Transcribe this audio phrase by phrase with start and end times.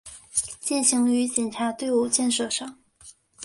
[0.61, 2.79] 践行于检察队伍建设上